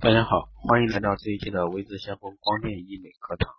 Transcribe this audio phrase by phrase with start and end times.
[0.00, 3.50] 大家好，欢迎来到这一期的微智先锋光电医美课堂。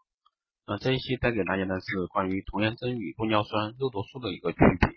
[0.65, 4.89] 那这一期带给大家的是关于童颜针与玻尿酸肉毒素的一个区别。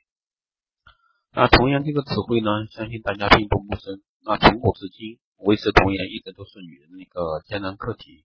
[1.33, 4.01] 那童颜这个词汇呢，相信大家并不陌生。
[4.25, 8.25] 那从古至今，维持童颜一直都是女人的一个艰难课题。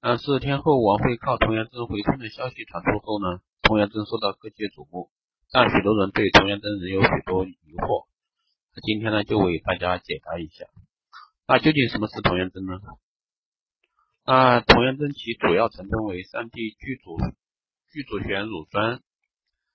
[0.00, 5.10] 但是天后王菲靠童颜针回春的消息传出后呢，童颜针受到各界瞩目，
[5.50, 8.06] 但许多人对童颜针仍有许多疑惑。
[8.76, 10.66] 那今天呢，就为大家解答一下。
[11.50, 12.78] 那究竟什么是童颜针呢？
[14.24, 17.18] 那童颜针其主要成分为三 D 聚组
[17.90, 19.02] 聚组旋乳酸，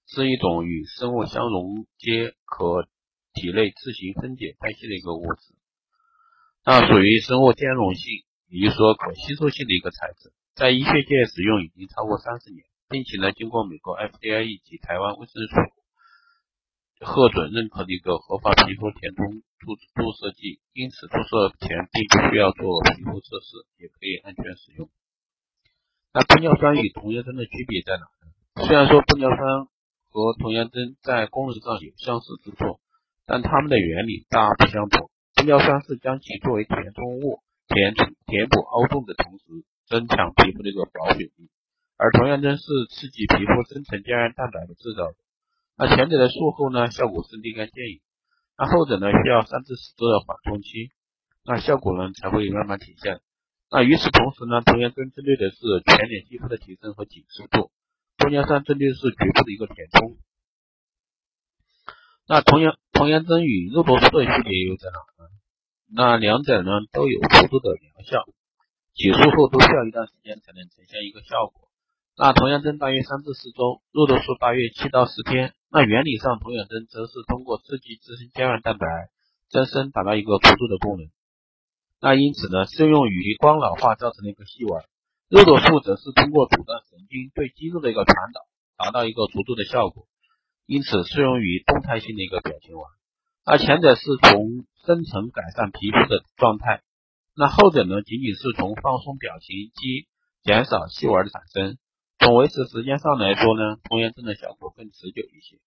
[0.08, 2.88] 是一种与生物相溶接、可
[3.34, 5.54] 体内自行分解代谢的一个物质。
[6.64, 15.56] 那属于生物兼容性，也就是说可吸收性的一个材质，在医学界使用已经超过三十年，并且呢，经过美国 FDA 以及台湾卫生署。
[17.00, 24.90] 核准认可的一个合法皮肤填充注注射剂，因此注射前并不需要做皮肤测试，也可以安全使用。
[26.14, 28.66] 那玻尿酸与童颜针的区别在哪呢？
[28.66, 29.68] 虽然说玻尿酸
[30.10, 32.80] 和童颜针在功能上有相似之处，
[33.26, 35.12] 但它们的原理大不相同。
[35.36, 39.44] 玻尿酸是将其作为填充物填充填补凹洞的同时，
[39.88, 41.50] 增强皮肤的一个保水力，
[41.98, 45.12] 而童颜针是刺激皮肤生成胶原蛋白的制造。
[45.78, 48.00] 那前者的术后呢，效果是立竿见影；
[48.58, 50.92] 那后者呢，需要三至四周的缓冲期，
[51.44, 53.20] 那效果呢才会慢慢体现。
[53.70, 57.72] 那与此同时呢，童颜针针对的是全脸肌肤的提升和紧实度，
[58.16, 60.16] 玻尿酸针对的是局部的一个填充。
[62.26, 65.30] 那童颜童颜针与肉毒素的区别又在哪呢？
[65.92, 68.24] 那两者呢都有辅助的疗效，
[68.96, 71.68] 起术后都需要一段时间才能呈现一个效果。
[72.16, 75.54] 那童颜针大约三至四周，肉毒素大约七到十天。
[75.76, 78.88] 那原理上，童颜针则是通过刺激自身胶原蛋白
[79.50, 81.10] 增生，达到一个辅助的功能。
[82.00, 84.82] 那因此呢，适用于光老化造成的一个细纹。
[85.28, 88.48] 肉毒素则是通过阻断神经对肌肉的一个传导，
[88.78, 90.08] 达到一个辅助的效果。
[90.66, 92.82] 因此适用于动态性的一个表情纹。
[93.46, 96.84] 那前者是从深层改善皮肤的状态，
[97.36, 100.08] 那后者呢，仅仅是从放松表情肌，
[100.42, 101.78] 减少细纹的产生。
[102.26, 105.58] 从维持时间上来说呢，童颜针的效果更持久一些。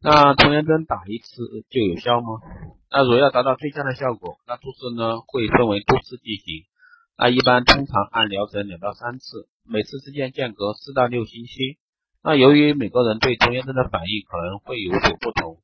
[0.00, 2.40] 那童颜针打一次就有效吗？
[2.90, 6.64] 那如要达到最佳的效果，那注射呢会分为多次进行。
[7.18, 11.76] 那一般通常按疗程两到三次，每次之间间隔四到六星期。
[12.22, 15.60] 那由于每个人对童颜针的反应可能会有所不同，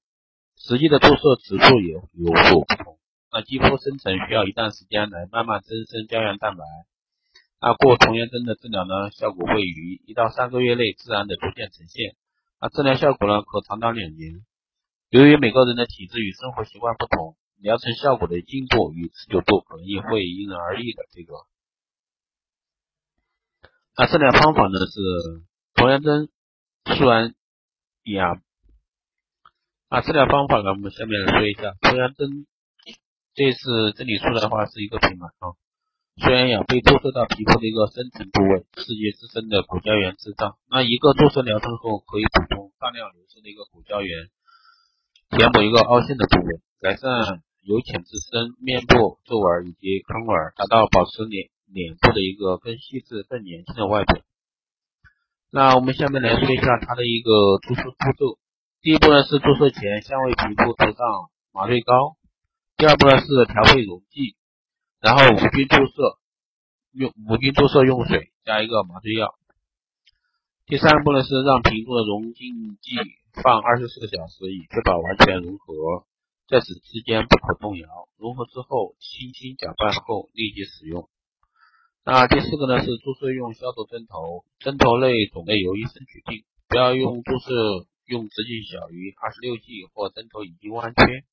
[0.59, 2.99] 实际的注射次数也有所不同。
[3.33, 6.63] 那肌肤生成需要一段时间来慢慢增生胶原蛋白。
[7.59, 12.15] 那过童颜针的治疗呢，效果会于一到三个月内自然的逐渐呈现。
[12.61, 14.45] 那治疗效果呢，可长达两年。
[15.09, 21.05] 由于每个人的体质与生活习惯不同，疗程效果的进度与持久度可能也会因人而异的。
[21.11, 21.33] 这个，
[23.97, 26.29] 那治疗方法呢是童颜针
[26.85, 27.35] 素安
[28.05, 28.41] 雅。
[29.89, 32.47] 那治疗方法呢，我们下面来说一下童颜针。
[33.35, 35.57] 这次这里出来的话是一个平板啊。
[36.17, 40.57] 虽然氧被注射到皮肤的一个深层部位，刺激自身的骨胶原制造。
[40.71, 44.29] 那一个注射疗程后，可以补充大量流失的一个骨胶原，
[45.29, 54.23] 填补一个凹陷的部位，改善由浅至深面部皱纹以及坑纹，达到保持脸脸部的一个更细致、更年轻的外表。
[55.53, 58.39] 那我们下面来说一下它的一个注射步骤。
[58.81, 62.17] 第一步呢是注射前先为皮肤涂上麻醉膏，
[62.79, 64.35] 第二步呢是调配溶剂。
[65.01, 66.19] 然后无菌注射，
[66.93, 69.35] 用无菌注射用水加一个麻醉药。
[70.67, 72.97] 第三步呢是让瓶中的溶剂剂
[73.43, 76.07] 放二十四个小时，以确保完全融合，
[76.49, 77.89] 在此之间不可动摇。
[78.17, 81.09] 融合之后，轻轻搅拌后立即使用。
[82.05, 91.25] 那第四个呢是注射用消毒针头，针头类种类由医生决定，不要用注射用直径小于二十六 G 或针头已经弯曲。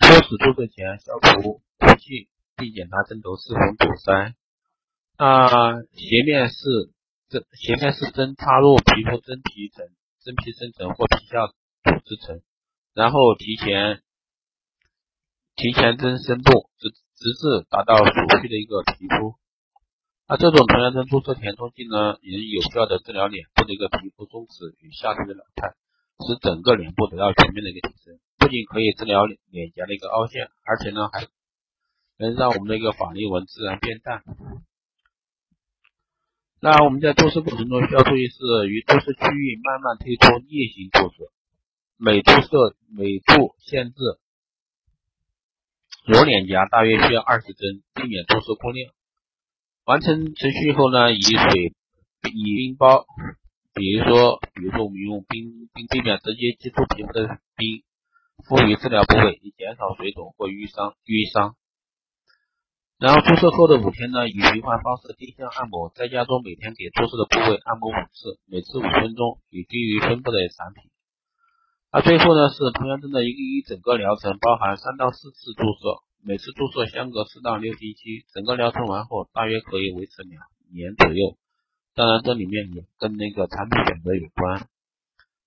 [0.00, 2.28] 初始注射前消除空气。
[2.56, 4.34] 并检查针头是否堵塞。
[5.18, 6.56] 那斜面是
[7.28, 9.84] 针斜面是针插入皮肤真皮层、
[10.24, 11.46] 真皮深层或皮下
[11.84, 12.40] 组织层，
[12.94, 14.00] 然后提前
[15.54, 19.36] 提前针深度，直直至达到所需的一个皮肤。
[20.28, 25.76] 那这种童颜针注射填充剂呢，也有效的治疗脸部的一个皮肤松弛与下垂的老态，
[26.24, 28.18] 使整个脸部得到全面的一个提升。
[28.38, 31.28] 不仅可以治疗脸颊的一个凹陷，而且呢还。
[32.18, 34.22] 能让我们的一个法令纹自然变淡。
[36.60, 41.30] 那我们在注射过程中需要注意是，于注射区域慢慢推出逆行注射，
[41.98, 43.94] 每注射每注限制
[46.06, 48.90] 左脸颊大约需要二十针，避免注射过量。
[49.84, 51.74] 完成程序后呢，以水
[52.32, 53.04] 以冰包，
[53.74, 57.84] 比如说，比如说我们用冰冰冰表直接接触皮肤的冰，
[58.48, 61.54] 敷于治疗部位，以减少水肿或淤伤淤伤。
[62.98, 70.88] 然后注射后的五天呢，以循环方式定向按摩，在家中每天给注射的部位按摩五次，每次五分钟，以低于分布的产品。
[71.92, 80.40] 那最后呢是童颜针的一个一整个疗程，包含三到四次注射，每次注射相隔四到六星期，整个疗程完后大约可以维持两
[80.72, 81.36] 年左右。
[81.94, 84.68] 当然这里面也跟那个产品选择有关。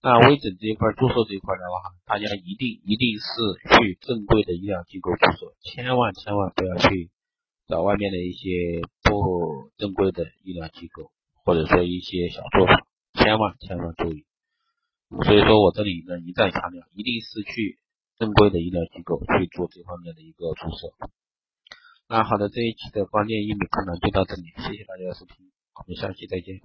[0.02, 3.26] 那微整这一块注射这一块的话，大家一定一定是
[3.74, 7.10] 去正规的医疗机构注射，千万千万不要去
[7.70, 11.12] 找外面的一些不正规的医疗机构，
[11.46, 14.26] 或者说一些小作坊，千万千万注意。
[15.24, 17.78] 所以说我这里呢一再强调，一定是去
[18.18, 20.94] 正规的医疗机构去做这方面的一个注射。
[22.08, 26.60] 那好的，这一期的关键医美课呢就到这里，谢谢大家的收听，我们下期再见。